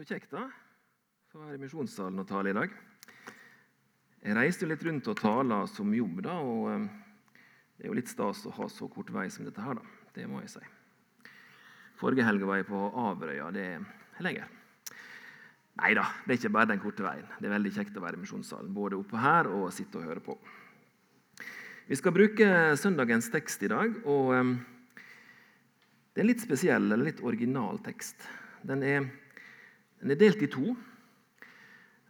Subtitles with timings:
[0.00, 0.46] Så kjekt, da.
[1.28, 2.70] Få være i misjonssalen og tale i dag.
[4.24, 6.86] Jeg reiste litt rundt og tala som jobb, da, og eh,
[7.76, 9.84] det er jo litt stas å ha så kort vei som dette her, da.
[10.16, 10.64] Det må jeg si.
[12.00, 13.50] Forrige helg var jeg på Averøya.
[13.52, 14.48] Det er lenger.
[15.84, 17.28] Nei da, det er ikke bare den korte veien.
[17.36, 20.24] Det er veldig kjekt å være i misjonssalen, både oppe her og sitte og høre
[20.24, 20.40] på.
[21.92, 24.00] Vi skal bruke søndagens tekst i dag.
[24.08, 24.60] og um,
[26.08, 28.24] Det er en litt spesiell eller litt original tekst.
[28.64, 29.12] Den er,
[30.00, 30.74] den er delt i to.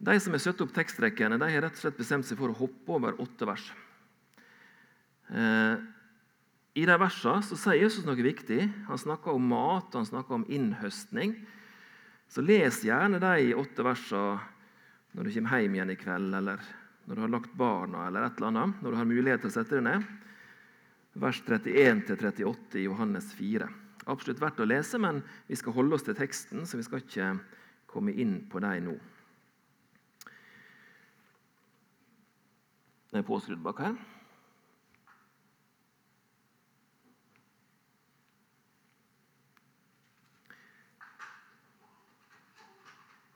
[0.01, 2.59] De som har satt opp tekstrekkene, de har rett og slett bestemt seg for å
[2.63, 3.67] hoppe over åtte vers.
[5.29, 5.75] Eh,
[6.81, 8.63] I de versene så sier Jesus noe viktig.
[8.87, 11.35] Han snakker om mat han snakker om innhøstning.
[12.31, 14.39] Så les gjerne de åtte versene
[15.11, 16.61] når du kommer hjem igjen i kveld, eller
[17.03, 19.55] når du har lagt barna, eller et eller annet, når du har mulighet til å
[19.57, 20.05] sette deg ned.
[21.19, 23.67] Vers 31-38 i Johannes 4.
[24.07, 27.33] Absolutt verdt å lese, men vi skal holde oss til teksten, så vi skal ikke
[27.91, 28.95] komme inn på dem nå.
[33.11, 33.95] Den er påskrudd bak her.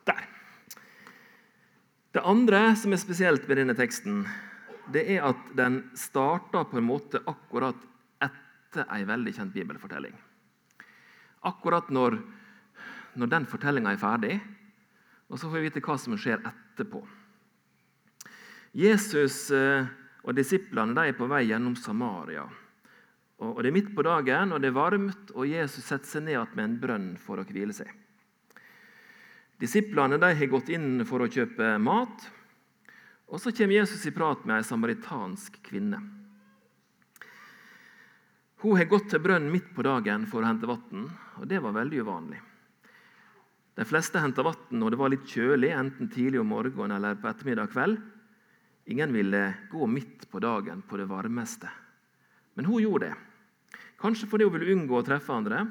[0.07, 0.23] Der.
[2.15, 4.23] Det andre som er spesielt med denne teksten,
[4.93, 7.83] det er at den starter på en måte akkurat
[8.23, 10.15] etter ei veldig kjent bibelfortelling.
[11.45, 12.21] Akkurat når,
[13.16, 14.39] når den fortellinga er ferdig,
[15.30, 17.02] og så får vi vite hva som skjer etterpå.
[18.75, 19.88] Jesus eh,
[20.25, 22.45] og disiplene er på vei gjennom Samaria.
[23.45, 26.55] Og Det er midt på dagen, og det er varmt, og Jesus setter seg ned
[26.55, 27.89] med en brønn for å hvile seg.
[29.59, 32.25] Disiplene de har gått inn for å kjøpe mat.
[33.27, 36.02] og Så kommer Jesus i prat med ei samaritansk kvinne.
[38.63, 41.75] Hun har gått til brønnen midt på dagen for å hente vann, og det var
[41.75, 42.41] veldig uvanlig.
[43.75, 47.27] De fleste henta vann når det var litt kjølig, enten tidlig om morgenen eller på
[47.31, 47.97] ettermiddag kveld.
[48.91, 49.41] Ingen ville
[49.72, 51.72] gå midt på dagen på det varmeste.
[52.55, 53.81] Men hun gjorde det.
[54.00, 55.66] Kanskje fordi hun ville unngå å treffe andre,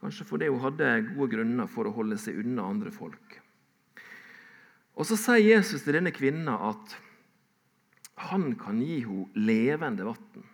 [0.00, 3.36] Kanskje fordi hun hadde gode grunner for å holde seg unna andre folk.
[4.96, 6.96] Og Så sier Jesus til denne kvinna at
[8.30, 10.46] han kan gi henne levende vann.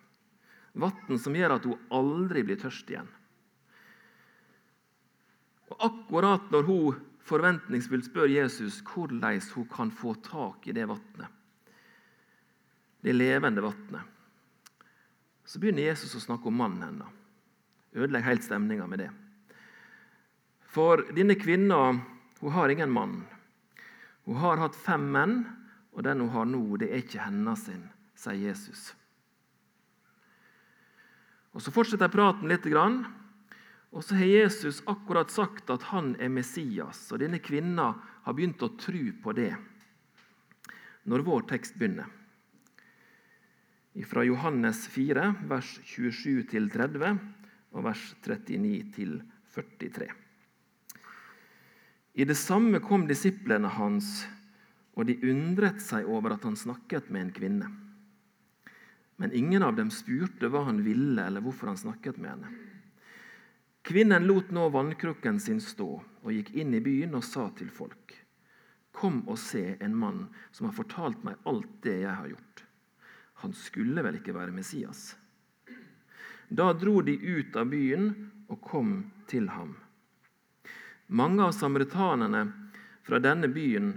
[0.76, 3.08] Vann som gjør at hun aldri blir tørst igjen.
[5.70, 11.30] Og Akkurat når hun forventningsfullt spør Jesus hvordan hun kan få tak i det vannet,
[13.02, 14.02] det levende vannet,
[15.46, 17.22] så begynner Jesus å snakke om mannen hennes.
[17.96, 19.10] Ødelegger helt stemninga med det.
[20.68, 21.94] For denne kvinna
[22.40, 23.20] hun har ingen mann.
[24.26, 25.38] Hun har hatt fem menn,
[25.94, 27.86] og den hun har nå, det er ikke hennes sin,
[28.18, 28.90] sier Jesus.
[31.56, 32.66] Og Så fortsetter praten litt.
[33.96, 37.94] Og så har Jesus akkurat sagt at han er Messias, og denne kvinna
[38.26, 39.54] har begynt å tro på det
[41.08, 42.10] når vår tekst begynner.
[44.04, 47.16] Fra Johannes 4, vers 27-30
[47.72, 50.10] og vers 39-43.
[52.20, 54.26] I det samme kom disiplene hans,
[54.92, 57.72] og de undret seg over at han snakket med en kvinne.
[59.16, 62.75] Men ingen av dem spurte hva han ville, eller hvorfor han snakket med henne.
[63.86, 68.14] Kvinnen lot nå vannkrukken sin stå og gikk inn i byen og sa til folk.:
[68.90, 72.64] Kom og se en mann som har fortalt meg alt det jeg har gjort.
[73.44, 75.12] Han skulle vel ikke være Messias?
[76.50, 78.08] Da dro de ut av byen
[78.48, 78.90] og kom
[79.30, 79.76] til ham.
[81.06, 82.40] Mange av samaritanene
[83.06, 83.92] fra denne byen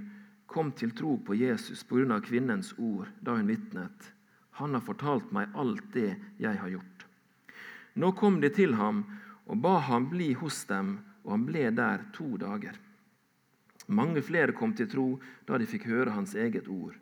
[0.45, 2.19] kom til tro på Jesus pga.
[2.21, 4.13] kvinnens ord da hun vitnet.
[4.61, 7.05] Han har fortalt meg alt det jeg har gjort.
[7.93, 9.01] Nå kom de til ham
[9.49, 12.77] og ba ham bli hos dem, og han ble der to dager.
[13.89, 15.07] Mange flere kom til tro
[15.49, 16.93] da de fikk høre hans eget ord.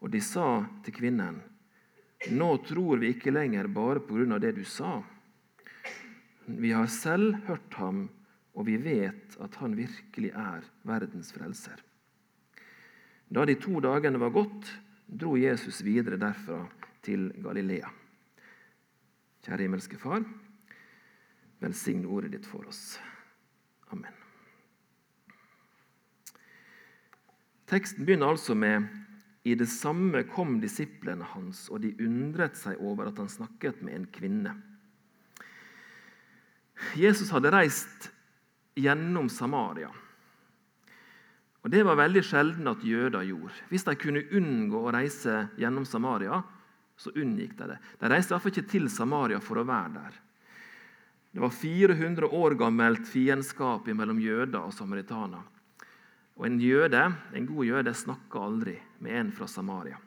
[0.00, 1.40] Og de sa til kvinnen,
[2.30, 5.00] nå tror vi ikke lenger bare på grunn av det du sa.
[6.46, 8.06] Vi har selv hørt ham
[8.54, 11.78] og vi vet at han virkelig er verdens frelser.
[13.30, 14.68] Da de to dagene var gått,
[15.06, 16.64] dro Jesus videre derfra
[17.04, 17.88] til Galilea.
[19.40, 20.24] Kjære himmelske Far,
[21.60, 22.98] velsign ordet ditt for oss.
[23.92, 24.16] Amen.
[27.70, 28.88] Teksten begynner altså med
[29.46, 33.96] i det samme kom disiplene hans, og de undret seg over at han snakket med
[33.96, 34.54] en kvinne.
[36.96, 38.10] Jesus hadde reist
[38.76, 39.90] gjennom Samaria.
[41.60, 43.52] Og Det var veldig sjelden at jøder gjorde.
[43.68, 46.40] Hvis de kunne unngå å reise gjennom Samaria,
[46.96, 47.78] så unngikk de det.
[48.00, 50.18] De reiste i hvert fall ikke til Samaria for å være der.
[51.30, 55.42] Det var 400 år gammelt fiendskap mellom jøder og samaritaner.
[56.40, 57.02] Og en jøde,
[57.36, 59.98] en god jøde snakka aldri med en fra Samaria.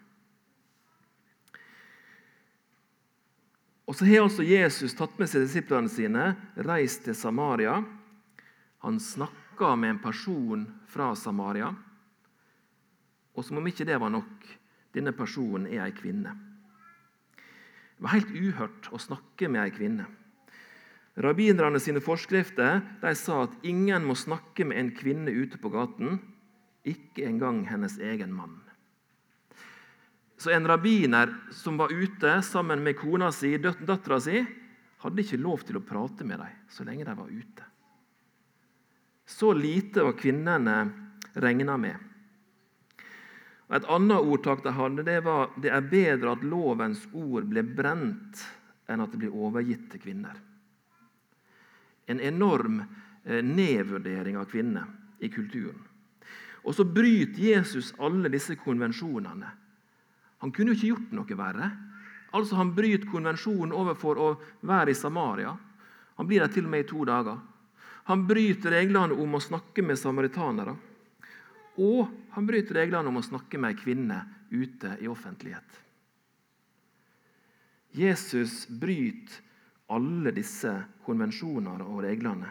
[3.85, 7.81] Og Så har altså Jesus tatt med seg disiplene sine, reist til Samaria.
[8.83, 11.69] Han snakka med en person fra Samaria.
[13.35, 14.47] Og som om ikke det var nok,
[14.95, 16.33] denne personen er ei kvinne.
[17.37, 20.07] Det var helt uhørt å snakke med ei kvinne.
[21.13, 26.17] Rabbinerne sine forskrifter de sa at ingen må snakke med en kvinne ute på gaten,
[26.83, 28.57] ikke engang hennes egen mann.
[30.41, 34.41] Så en rabbiner som var ute sammen med kona si, dattera si,
[35.03, 37.67] hadde ikke lov til å prate med dem så lenge de var ute.
[39.29, 40.77] Så lite var kvinnene
[41.39, 42.09] regna med.
[43.73, 48.41] Et annet ordtak de hadde, det var det er bedre at lovens ord blir brent,
[48.89, 50.41] enn at det blir overgitt til kvinner
[52.05, 52.83] en enorm
[53.23, 54.85] eh, nedvurdering av kvinner
[55.19, 55.79] i kulturen.
[56.63, 59.49] Og så bryter Jesus alle disse konvensjonene.
[60.43, 61.69] Han kunne jo ikke gjort noe verre.
[62.33, 64.29] Altså Han bryter konvensjonen overfor å
[64.61, 65.53] være i Samaria.
[66.15, 67.37] Han blir der til og med i to dager.
[68.09, 70.75] Han bryter reglene om å snakke med samaritanere.
[71.79, 74.19] Og han bryter reglene om å snakke med ei kvinne
[74.51, 75.79] ute i offentlighet.
[77.93, 79.39] Jesus bryter
[79.91, 80.71] alle disse
[81.05, 82.49] konvensjoner og reglene.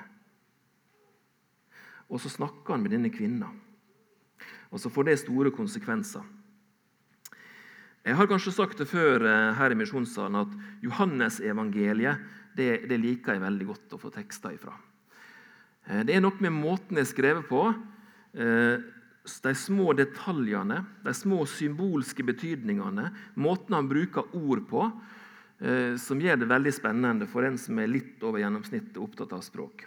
[2.13, 3.49] Og så snakker han med denne kvinna.
[4.73, 6.25] Og så får det store konsekvenser.
[8.03, 12.25] Jeg har kanskje sagt det før eh, her i misjonssalen at Johannes-evangeliet
[12.57, 14.75] det, det, liker jeg veldig godt å få tekster ifra.
[15.87, 17.69] Eh, det er noe med måten det er skrevet på.
[18.35, 18.83] Eh,
[19.23, 24.89] de små detaljene, de små symbolske betydningene, måten han bruker ord på,
[26.01, 29.85] som gjør det veldig spennende for en som er litt over gjennomsnittet opptatt av språk.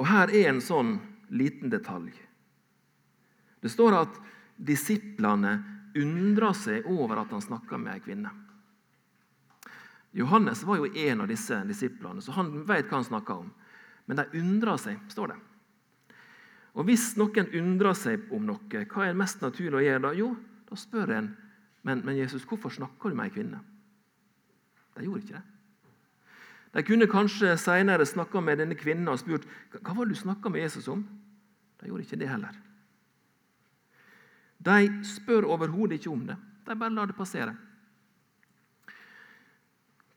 [0.00, 0.96] Og Her er en sånn
[1.30, 2.10] liten detalj.
[3.62, 4.18] Det står at
[4.56, 5.54] disiplene
[5.94, 8.32] undra seg over at han snakka med ei kvinne.
[10.14, 13.48] Johannes var jo en av disse disiplene, så han vet hva han snakker om.
[14.06, 15.38] Men de undra seg, står det.
[16.74, 20.12] Og Hvis noen undrer seg om noe, hva er det mest naturlig å gjøre da?
[20.18, 20.28] Jo,
[20.68, 21.30] da spør en
[21.84, 23.60] men, men Jesus, hvorfor snakker du med ei kvinne?
[24.96, 25.42] De gjorde ikke det.
[26.74, 29.44] De kunne kanskje senere snakka med denne kvinnen og spurt
[29.76, 31.04] hva var det du snakka med Jesus om.
[31.78, 32.56] De gjorde ikke det heller.
[34.64, 36.38] De spør overhodet ikke om det.
[36.64, 37.52] De bare lar det passere.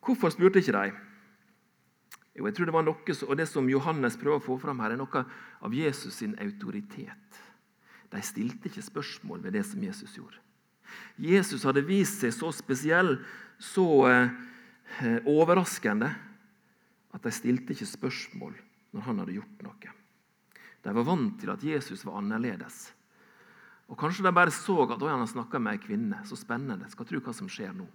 [0.01, 0.95] Hvorfor spurte ikke de?
[2.37, 4.93] Jo, jeg tror Det var noe, og det som Johannes prøver å få fram her,
[4.93, 5.23] er noe
[5.61, 7.39] av Jesus sin autoritet.
[8.13, 10.39] De stilte ikke spørsmål ved det som Jesus gjorde.
[11.17, 13.17] Jesus hadde vist seg så spesiell,
[13.57, 16.11] så eh, overraskende,
[17.15, 18.53] at de stilte ikke spørsmål
[18.93, 19.93] når han hadde gjort noe.
[20.85, 22.91] De var vant til at Jesus var annerledes.
[23.87, 26.19] Og Kanskje de bare så at han har snakka med ei kvinne.
[26.27, 26.89] Så spennende.
[26.91, 27.87] Skal tro hva som skjer nå.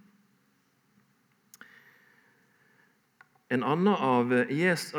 [3.52, 4.32] En annen av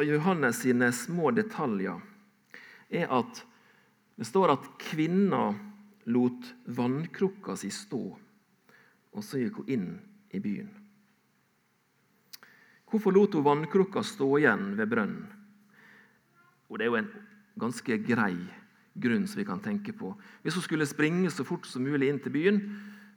[0.06, 1.98] Johannes sine små detaljer
[2.94, 3.42] er at
[4.14, 5.58] det står at kvinner
[6.06, 8.02] lot vannkrukka si stå,
[9.14, 9.92] og så gikk hun inn
[10.34, 10.72] i byen.
[12.90, 15.30] Hvorfor lot hun vannkrukka stå igjen ved brønnen?
[16.70, 17.14] Og Det er jo en
[17.60, 18.36] ganske grei
[18.94, 20.14] grunn som vi kan tenke på.
[20.42, 22.60] Hvis hun skulle springe så fort som mulig inn til byen,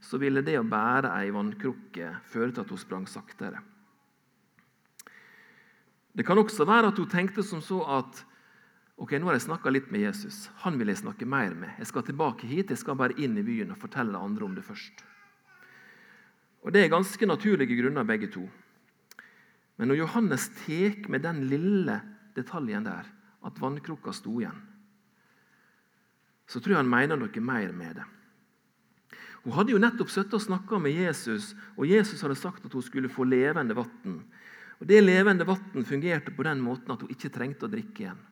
[0.01, 3.61] så ville det å bære ei vannkrukke føre til at hun sprang saktere.
[6.17, 8.23] Det kan også være at hun tenkte som så at
[8.97, 10.47] Ok, Nå har jeg snakka litt med Jesus.
[10.65, 11.75] Han vil jeg snakke mer med.
[11.77, 14.65] Jeg skal tilbake hit, jeg skal bare inn i byen og fortelle andre om det
[14.65, 15.05] først.
[16.65, 18.49] Og Det er ganske naturlige grunner, begge to.
[19.77, 22.01] Men når Johannes tar med den lille
[22.35, 23.05] detaljen der,
[23.45, 24.57] at vannkrukka sto igjen,
[26.49, 28.07] så tror jeg han mener noe mer med det.
[29.45, 32.83] Hun hadde jo nettopp sittet og snakka med Jesus, og Jesus hadde sagt at hun
[32.83, 34.25] skulle få levende vann.
[34.81, 38.25] Det levende vann fungerte på den måten at hun ikke trengte å drikke igjen.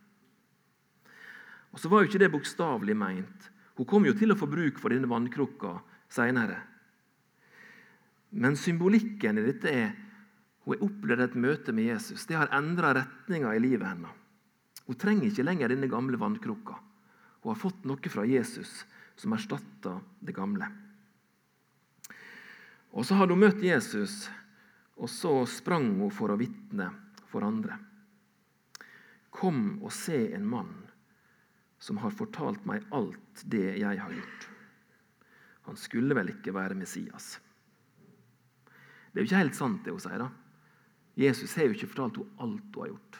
[1.74, 3.50] Og så var jo ikke det bokstavelig meint.
[3.74, 5.74] Hun kom jo til å få bruk for denne vannkrukka
[6.14, 6.60] seinere.
[8.38, 9.88] Men symbolikken i dette er
[10.64, 12.24] hun har opplevd et møte med Jesus.
[12.30, 14.22] Det har endra retninga i livet hennes.
[14.86, 16.78] Hun trenger ikke lenger denne gamle vannkrukka.
[17.42, 18.84] Hun har fått noe fra Jesus
[19.20, 20.70] som erstatter det gamle.
[22.94, 24.28] Og Så hadde hun møtt Jesus,
[24.94, 26.92] og så sprang hun for å vitne
[27.26, 27.76] for andre.
[29.34, 30.76] Kom og se en mann
[31.84, 34.46] som har fortalt meg alt det jeg har gjort.
[35.68, 37.34] Han skulle vel ikke være Messias.
[39.12, 40.22] Det er jo ikke helt sant, det hun sier.
[40.22, 40.30] da.
[41.20, 43.18] Jesus har jo ikke fortalt henne alt hun har gjort.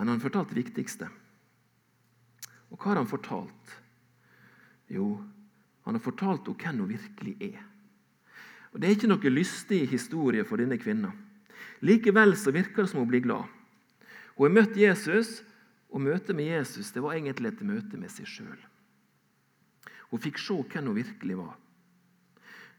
[0.00, 1.06] Men han fortalte det viktigste.
[2.70, 3.76] Og hva har han fortalt?
[4.90, 5.12] Jo,
[5.86, 7.62] han har fortalt henne hvem hun virkelig er.
[8.72, 11.14] Og Det er ikke noe lystig historie for denne kvinna.
[11.86, 13.59] Likevel så virker det som hun blir glad.
[14.40, 15.42] Hun har møtt Jesus,
[15.92, 18.62] og møtet med Jesus det var egentlig et møte med seg sjøl.
[20.08, 21.58] Hun fikk se hvem hun virkelig var.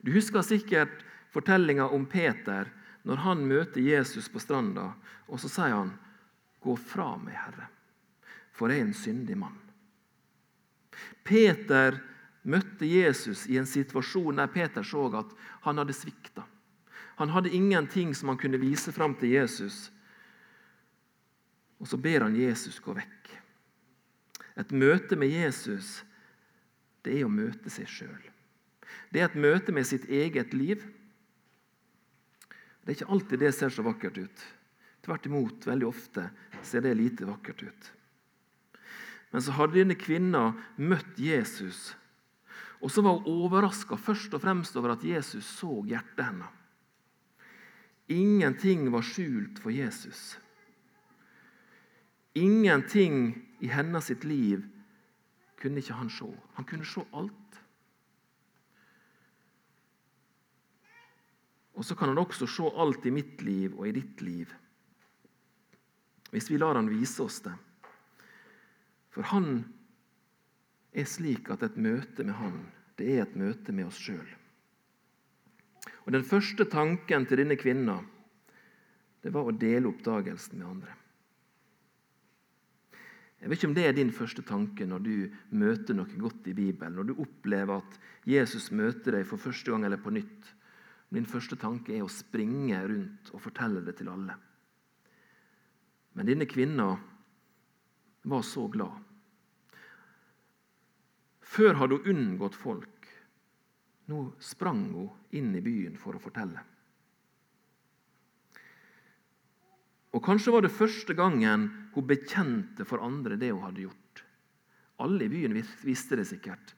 [0.01, 2.71] Du husker sikkert fortellinga om Peter
[3.05, 4.87] når han møter Jesus på stranda,
[5.29, 5.93] og så sier han,
[6.65, 7.69] 'Gå fra meg, Herre,
[8.51, 9.61] for jeg er en syndig mann'.
[11.23, 12.01] Peter
[12.41, 15.29] møtte Jesus i en situasjon der Peter så at
[15.61, 16.41] han hadde svikta.
[17.21, 19.91] Han hadde ingenting som han kunne vise fram til Jesus.
[21.81, 23.31] Og så ber han Jesus gå vekk.
[24.61, 26.01] Et møte med Jesus
[27.01, 28.27] det er å møte seg sjøl.
[29.09, 30.83] Det er et møte med sitt eget liv.
[32.81, 34.43] Det er ikke alltid det ser så vakkert ut.
[35.01, 36.27] Tvert imot, veldig ofte
[36.61, 37.89] ser det lite vakkert ut.
[39.31, 41.95] Men så hadde denne kvinna møtt Jesus,
[42.81, 46.57] og så var hun overraska først og fremst over at Jesus så hjertet hennes.
[48.11, 50.35] Ingenting var skjult for Jesus.
[52.33, 54.63] Ingenting i hennes sitt liv
[55.61, 56.29] kunne ikke han se.
[56.57, 57.59] Han kunne se alt.
[61.75, 64.51] Og så kan han også se alt i mitt liv og i ditt liv.
[66.31, 67.53] Hvis vi lar han vise oss det.
[69.11, 69.63] For han
[70.95, 72.61] er slik at et møte med han,
[72.95, 74.27] det er et møte med oss sjøl.
[76.05, 77.99] Og Den første tanken til denne kvinna
[79.21, 80.95] det var å dele oppdagelsen med andre.
[83.41, 85.13] Jeg vet ikke om det er din første tanke når du
[85.57, 87.97] møter noe godt i Bibelen, når du opplever at
[88.29, 90.51] Jesus møter deg for første gang eller på nytt.
[91.11, 94.37] Din første tanke er å springe rundt og fortelle det til alle.
[96.13, 96.91] Men denne kvinna
[98.29, 98.93] var så glad.
[101.41, 103.09] Før hadde hun unngått folk.
[104.11, 106.61] Nå sprang hun inn i byen for å fortelle.
[110.11, 114.23] Og Kanskje var det første gangen hun bekjente for andre det hun hadde gjort.
[115.01, 116.75] Alle i byen visste det sikkert.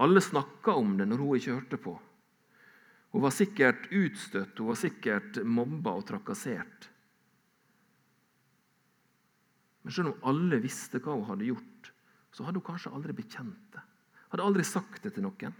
[0.00, 1.94] Alle snakka om det når hun ikke hørte på.
[3.10, 6.90] Hun var sikkert utstøtt, hun var sikkert mobba og trakassert.
[9.82, 11.90] Men selv om alle visste hva hun hadde gjort,
[12.30, 13.82] så hadde hun kanskje aldri bekjent det.
[14.30, 15.56] Hadde aldri sagt det til noen.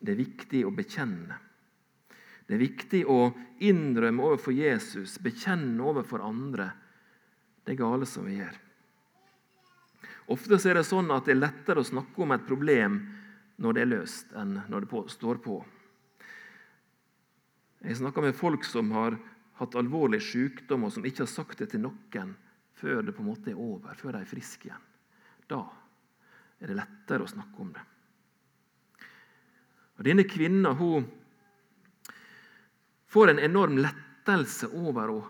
[0.00, 1.36] Det er viktig å bekjenne.
[2.44, 3.32] Det er viktig å
[3.64, 6.70] innrømme overfor Jesus, bekjenne overfor andre
[7.64, 8.58] det gale som vi gjør.
[10.32, 13.00] Ofte er det sånn at det er lettere å snakke om et problem
[13.60, 15.58] når det er løst, enn når det på, står på.
[17.84, 19.18] Jeg snakker med folk som har
[19.60, 22.32] hatt alvorlig sykdom, og som ikke har sagt det til noen
[22.74, 24.86] før det på en måte er over, før de er friske igjen.
[25.48, 25.60] Da
[26.60, 27.84] er det lettere å snakke om det.
[29.94, 31.06] Og Denne kvinna hun
[33.14, 35.20] får en enorm lettelse over å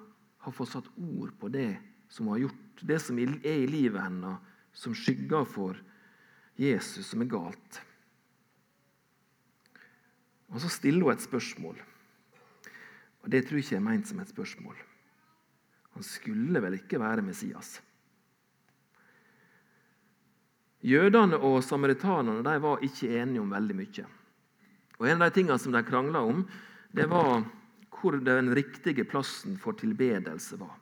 [0.47, 1.75] ha fått satt ord på det
[2.09, 4.39] som hun har gjort, det som er i livet hennes,
[4.73, 5.77] som skygger for
[6.57, 7.81] Jesus, som er galt.
[10.49, 11.77] Og Så stiller hun et spørsmål.
[13.21, 14.79] Og Det tror jeg ikke er ment som et spørsmål.
[15.93, 17.83] Han skulle vel ikke være Messias?
[20.81, 24.07] Jødene og samaritanene de var ikke enige om veldig mye.
[25.01, 26.47] Og En av de tingene som de krangla om,
[26.93, 27.45] det var
[28.05, 30.77] hvor den riktige plassen for tilbedelse var.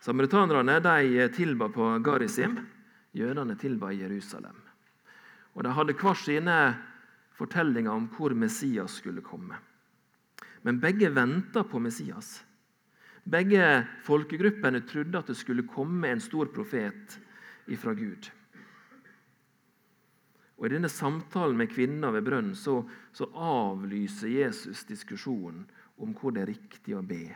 [0.00, 2.56] Samaritanerne de tilba på Garisim,
[3.12, 4.56] jødene tilba i Jerusalem.
[5.56, 6.56] Og De hadde hver sine
[7.36, 9.56] fortellinger om hvor Messias skulle komme.
[10.62, 12.44] Men begge venta på Messias.
[13.24, 17.18] Begge folkegruppene trodde at det skulle komme en stor profet
[17.66, 18.30] ifra Gud.
[20.56, 22.80] Og I denne samtalen med kvinna ved brønnen så,
[23.12, 27.30] så, avlyser Jesus diskusjonen om hvor det er riktig å be,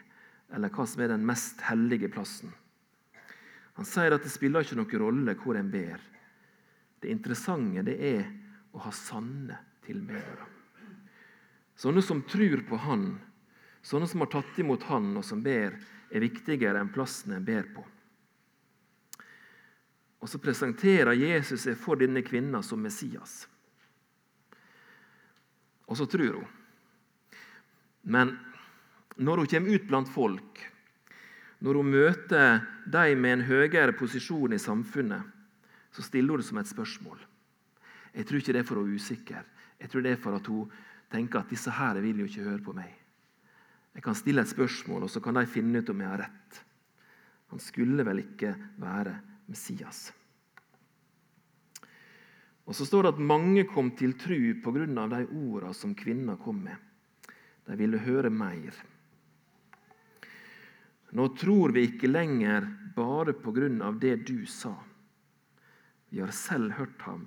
[0.52, 2.52] eller hva som er den mest hellige plassen.
[3.78, 6.00] Han sier at det spiller ikke noen rolle hvor en ber.
[7.00, 8.26] Det interessante det er
[8.76, 10.48] å ha sanne tilbedere.
[11.80, 13.14] Sånne som tror på Han,
[13.80, 15.78] sånne som har tatt imot Han, og som ber,
[16.10, 17.86] er viktigere enn plassen en ber på.
[20.20, 23.46] Og Så presenterer Jesus seg for denne kvinna som Messias.
[25.88, 26.50] Og så tror hun.
[28.02, 28.36] Men
[29.20, 30.60] når hun kommer ut blant folk,
[31.60, 35.26] når hun møter de med en høyere posisjon i samfunnet,
[35.92, 37.18] så stiller hun det som et spørsmål.
[38.14, 39.44] Jeg tror ikke det er for å være usikker.
[39.80, 40.72] Jeg tror det er for at hun
[41.12, 42.94] tenker at disse her vil jo ikke høre på meg.
[43.94, 46.60] Jeg kan stille et spørsmål, og så kan de finne ut om jeg har rett.
[47.50, 49.16] Han skulle vel ikke være
[49.50, 50.12] Messias.
[52.70, 54.86] Og Så står det at mange kom til tru pga.
[54.86, 56.76] de ordene som kvinna kom med.
[57.66, 58.70] De ville høre mer.
[61.16, 64.74] Nå tror vi ikke lenger bare på grunn av det du sa.
[66.10, 67.26] Vi har selv hørt ham,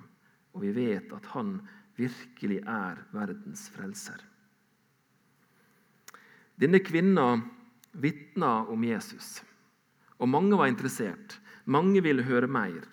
[0.52, 1.58] og vi vet at han
[1.96, 4.20] virkelig er verdens frelser.
[6.60, 7.42] Denne kvinna
[7.92, 9.40] vitna om Jesus,
[10.18, 11.38] og mange var interessert.
[11.64, 12.84] Mange ville høre mer.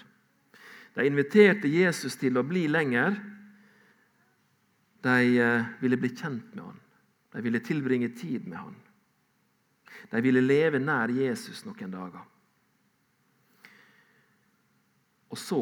[0.95, 3.15] De inviterte Jesus til å bli lenger.
[5.03, 6.79] De eh, ville bli kjent med han.
[7.31, 8.75] De ville tilbringe tid med han.
[10.11, 12.25] De ville leve nær Jesus noen dager.
[15.31, 15.61] Og så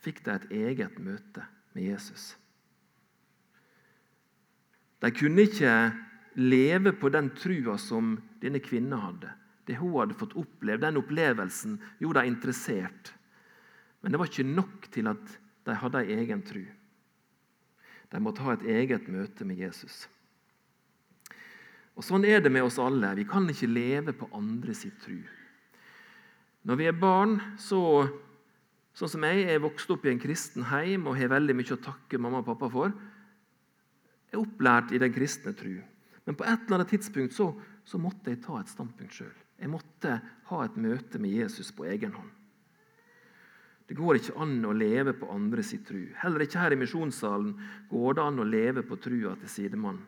[0.00, 2.34] fikk de et eget møte med Jesus.
[5.00, 5.74] De kunne ikke
[6.38, 9.32] leve på den trua som denne kvinna hadde.
[9.66, 13.12] Det hun hadde fått oppleve, den opplevelsen gjorde dem interessert.
[14.00, 15.36] Men det var ikke nok til at
[15.66, 16.62] de hadde ei egen tru.
[18.10, 20.06] De måtte ha et eget møte med Jesus.
[22.00, 23.12] Og Sånn er det med oss alle.
[23.18, 25.18] Vi kan ikke leve på andre sitt tru.
[26.64, 28.08] Når vi er barn, så
[28.96, 31.80] Sånn som jeg er vokst opp i en kristen heim og har veldig mye å
[31.80, 32.90] takke mamma og pappa for.
[34.34, 35.76] Er opplært i den kristne tru.
[36.26, 37.46] Men på et eller annet tidspunkt så,
[37.86, 39.32] så måtte jeg ta et standpunkt sjøl.
[39.62, 40.18] Jeg måtte
[40.50, 42.34] ha et møte med Jesus på egen hånd.
[43.88, 46.02] Det går ikke an å leve på andre sitt tru.
[46.20, 47.54] Heller ikke her i misjonssalen
[47.90, 50.02] går det an å leve på trua til sidemann.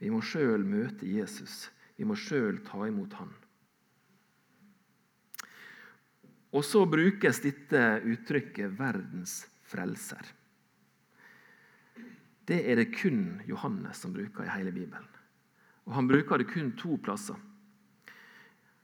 [0.00, 1.68] Vi må sjøl møte Jesus.
[1.96, 3.32] Vi må sjøl ta imot Han.
[6.56, 10.32] Og så brukes dette uttrykket 'verdens frelser'.
[12.48, 15.06] Det er det kun Johannes som bruker i hele Bibelen.
[15.86, 17.36] Og Han bruker det kun to plasser.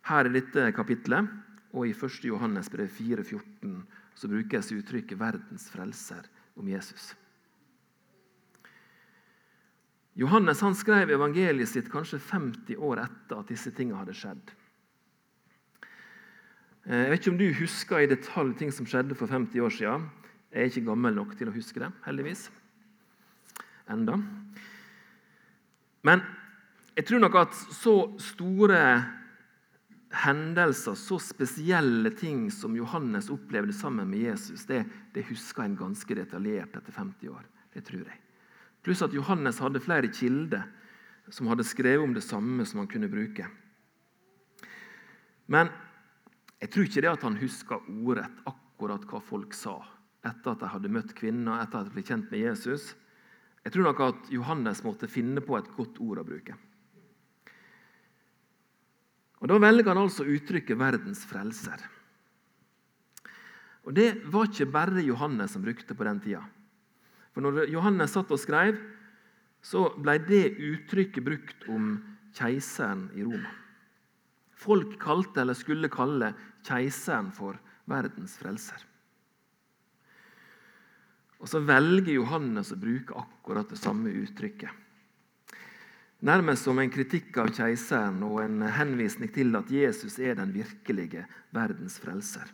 [0.07, 1.27] Her i dette kapitlet
[1.73, 2.25] og i 1.
[2.25, 3.83] Johannes brev 4,14
[4.15, 7.17] så brukes uttrykket 'verdens frelser' om Jesus.
[10.17, 14.55] Johannes han skrev evangeliet sitt kanskje 50 år etter at disse tingene hadde skjedd.
[16.87, 19.77] Eh, jeg vet ikke om du husker i detalj ting som skjedde for 50 år
[19.77, 20.09] siden.
[20.55, 22.47] Jeg er ikke gammel nok til å huske det, heldigvis.
[23.93, 24.17] Enda.
[26.07, 26.25] Men
[26.97, 28.81] jeg tror nok at så store
[30.25, 36.17] hendelser, så spesielle ting som Johannes opplevde sammen med Jesus, det, det husker en ganske
[36.17, 37.45] detaljert etter 50 år.
[37.75, 38.23] Det tror jeg.
[38.87, 40.63] Pluss at Johannes hadde flere kilder
[41.35, 43.49] som hadde skrevet om det samme som han kunne bruke.
[45.51, 45.73] Men
[46.63, 49.81] jeg tror ikke det at han huska ordrett akkurat hva folk sa
[50.27, 52.93] etter at de hadde møtt kvinner, etter at de ble kjent med Jesus.
[53.67, 56.55] Jeg tror nok at Johannes måtte finne på et godt ord å bruke.
[59.43, 61.83] Og Da velger han altså uttrykket 'verdens frelser'.
[63.85, 66.43] Og Det var ikke bare Johannes som brukte på den tida.
[67.37, 68.79] For når Johannes satt og skrev,
[69.61, 71.99] så ble det uttrykket brukt om
[72.33, 73.51] keiseren i Roma.
[74.57, 76.31] Folk kalte, eller skulle kalle,
[76.65, 77.59] keiseren for
[77.93, 78.81] verdens frelser.
[81.37, 84.73] Og Så velger Johannes å bruke akkurat det samme uttrykket.
[86.25, 91.29] Nærmest som en kritikk av keiseren og en henvisning til at Jesus er den virkelige
[91.53, 92.49] verdens frelser.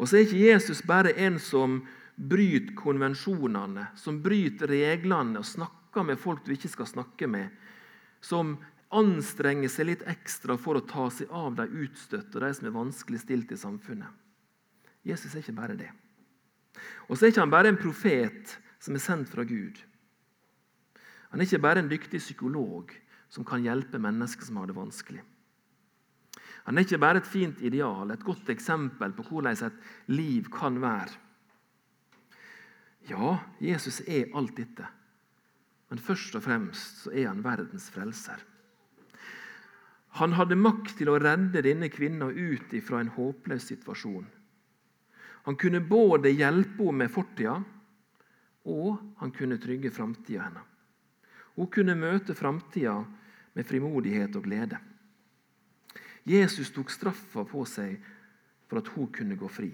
[0.00, 1.82] Og så er ikke Jesus bare en som
[2.20, 7.48] bryter konvensjonene, som bryter reglene og snakker med folk du ikke skal snakke med,
[8.20, 8.58] som
[8.92, 12.76] anstrenger seg litt ekstra for å ta seg av de utstøtte og de som er
[12.76, 14.10] vanskelig stilt i samfunnet.
[15.06, 15.88] Jesus er ikke bare det.
[17.08, 19.80] Og så er ikke han bare en profet som er sendt fra Gud.
[21.30, 22.92] Han er ikke bare en dyktig psykolog
[23.32, 25.22] som kan hjelpe mennesker som har det vanskelig.
[26.66, 30.76] Han er ikke bare et fint ideal, et godt eksempel på hvordan et liv kan
[30.82, 31.29] være.
[33.08, 34.86] Ja, Jesus er alt dette.
[35.90, 38.42] Men først og fremst så er han verdens frelser.
[40.18, 44.26] Han hadde makt til å redde denne kvinna ut fra en håpløs situasjon.
[45.46, 47.56] Han kunne både hjelpe henne med fortida,
[48.68, 50.66] og han kunne trygge framtida hennes.
[51.56, 52.94] Hun kunne møte framtida
[53.56, 54.78] med frimodighet og glede.
[56.24, 57.96] Jesus tok straffa på seg
[58.68, 59.70] for at hun kunne gå fri.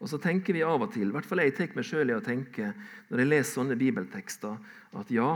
[0.00, 2.16] Og så tenker vi av og til, i hvert fall jeg tar meg sjøl i
[2.16, 2.72] å tenke
[3.10, 4.56] når jeg leser sånne bibeltekster,
[4.96, 5.34] at ja,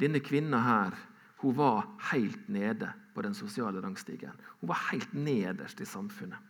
[0.00, 0.96] denne kvinna her
[1.42, 4.34] hun var helt nede på den sosiale rangstigen.
[4.60, 6.40] Hun var helt nederst i samfunnet.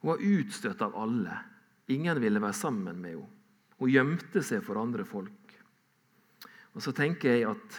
[0.00, 1.36] Hun var utstøtt av alle.
[1.90, 3.34] Ingen ville være sammen med henne.
[3.78, 5.52] Hun gjemte seg for andre folk.
[6.74, 7.76] Og Så tenker jeg at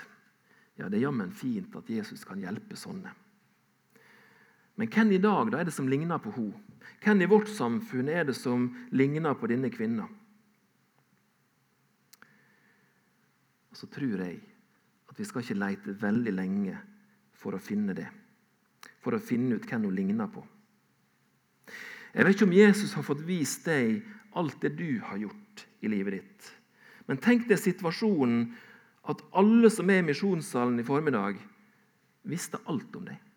[0.79, 3.12] ja, det er jammen fint at Jesus kan hjelpe sånne.
[4.79, 6.55] Men hvem i dag da er det som ligner på henne?
[7.03, 10.05] Hvem i vårt samfunn er det som ligner på denne kvinna?
[13.71, 14.39] Og så tror jeg
[15.11, 16.77] at vi skal ikke lete veldig lenge
[17.35, 18.07] for å finne det.
[19.03, 20.43] For å finne ut hvem hun ligner på.
[22.15, 24.01] Jeg vet ikke om Jesus har fått vist deg
[24.39, 26.51] alt det du har gjort i livet ditt.
[27.07, 28.49] Men tenk deg situasjonen
[29.09, 31.39] at alle som er i misjonssalen i formiddag,
[32.27, 33.28] visste alt om deg.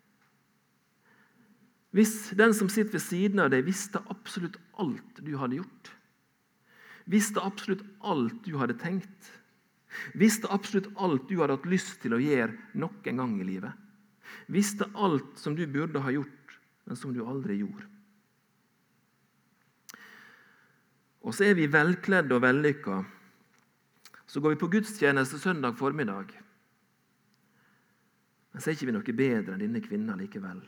[1.93, 5.91] Hvis den som sitter ved siden av deg, visste absolutt alt du hadde gjort,
[7.05, 9.29] visste absolutt alt du hadde tenkt,
[10.17, 13.77] visste absolutt alt du hadde hatt lyst til å gjøre nok en gang i livet,
[14.49, 16.57] visste alt som du burde ha gjort,
[16.89, 17.85] men som du aldri gjorde.
[21.23, 23.03] Og så er vi velkledde og vellykka.
[24.27, 26.33] Så går vi på gudstjeneste søndag formiddag.
[28.51, 30.59] Men så er ikke vi noe bedre enn denne kvinna likevel.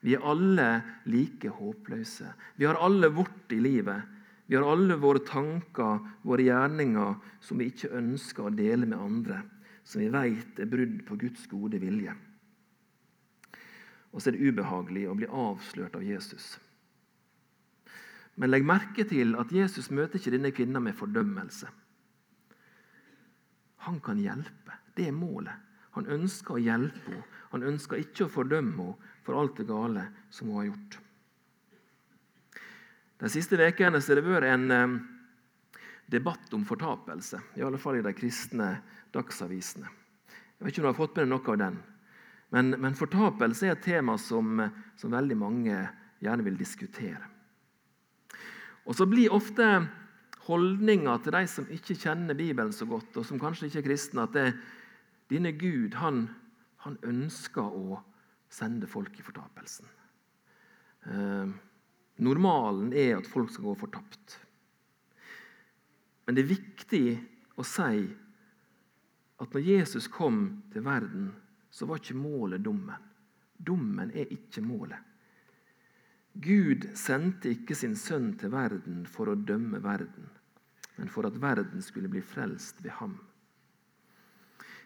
[0.00, 0.68] Vi er alle
[1.10, 2.30] like håpløse.
[2.56, 4.02] Vi har alle vårt i livet.
[4.46, 9.42] Vi har alle våre tanker, våre gjerninger, som vi ikke ønsker å dele med andre.
[9.84, 12.14] Som vi vet er brudd på Guds gode vilje.
[14.12, 16.56] Og så er det ubehagelig å bli avslørt av Jesus.
[18.38, 21.68] Men legg merke til at Jesus møter ikke denne kvinnen med fordømmelse.
[23.88, 24.78] Han kan hjelpe.
[24.96, 25.66] Det er målet.
[25.96, 27.26] Han ønsker å hjelpe henne.
[27.48, 30.98] Han ønsker ikke å fordømme henne for alt det gale som hun har gjort.
[33.20, 34.96] De siste ukene har det vært en
[36.08, 38.70] debatt om fortapelse, i alle fall i de kristne
[39.12, 39.90] dagsavisene.
[40.56, 41.76] Jeg vet ikke om du har fått med deg noe av den.
[42.56, 44.64] Men, men fortapelse er et tema som,
[44.96, 45.76] som, veldig mange
[46.24, 47.20] gjerne vil diskutere.
[48.88, 49.66] Og så blir ofte
[50.48, 54.24] holdninga til de som ikke kjenner Bibelen så godt, og som kanskje ikke er kristne,
[54.24, 54.46] at det,
[55.28, 56.24] denne Gud han,
[56.86, 58.00] han ønsker å
[58.48, 59.86] sende folk i fortapelsen.
[61.06, 61.48] Eh,
[62.16, 64.38] normalen er at folk skal gå fortapt.
[66.26, 67.04] Men det er viktig
[67.56, 68.08] å si
[69.38, 71.30] at når Jesus kom til verden,
[71.70, 73.06] så var ikke målet dommen.
[73.58, 74.98] Dommen er ikke målet.
[76.38, 80.28] Gud sendte ikke sin sønn til verden for å dømme verden,
[80.98, 83.16] men for at verden skulle bli frelst ved ham.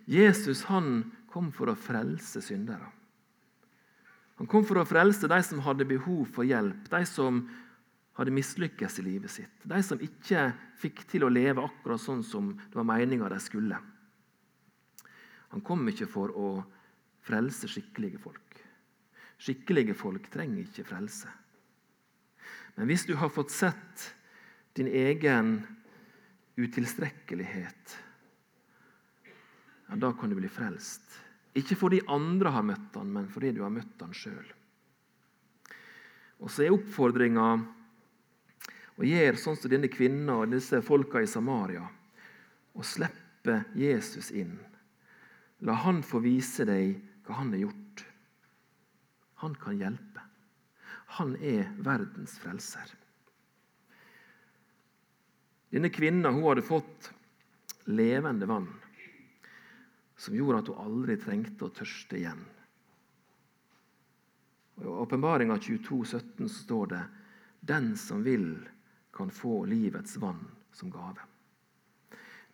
[0.09, 2.89] Jesus han kom for å frelse syndere.
[4.43, 7.45] Han kom for å frelse de som hadde behov for hjelp, de som
[8.19, 9.63] hadde mislykkes i livet sitt.
[9.63, 10.49] De som ikke
[10.83, 13.79] fikk til å leve akkurat sånn som det var meninga de skulle.
[15.55, 16.51] Han kom ikke for å
[17.23, 18.59] frelse skikkelige folk.
[19.39, 21.31] Skikkelige folk trenger ikke frelse.
[22.75, 24.09] Men hvis du har fått sett
[24.75, 25.61] din egen
[26.59, 27.99] utilstrekkelighet,
[29.87, 31.22] ja, da kan du bli frelst.
[31.59, 34.47] Ikke fordi andre har møtt han, men fordi du har møtt han sjøl.
[36.43, 37.47] Og så er oppfordringa
[38.99, 41.85] å gjøre sånn som denne kvinna og disse folka i Samaria.
[42.73, 44.57] Og slippe Jesus inn.
[45.63, 48.05] La han få vise deg hva han har gjort.
[49.45, 50.25] Han kan hjelpe.
[51.19, 52.89] Han er verdens frelser.
[55.73, 57.13] Denne kvinna hadde fått
[57.89, 58.69] levende vann
[60.23, 62.45] som gjorde at hun aldri trengte å tørste igjen.
[64.83, 67.03] I Åpenbaringa 22, 17 står det
[67.61, 68.55] den som vil,
[69.13, 70.41] kan få livets vann
[70.73, 71.27] som gave.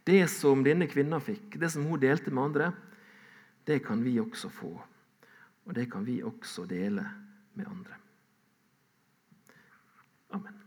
[0.04, 2.72] Det som denne kvinna fikk, det som hun delte med andre,
[3.68, 4.72] det kan vi også få.
[5.68, 7.04] Og det kan vi også dele
[7.54, 8.00] med andre.
[10.34, 10.57] Amen.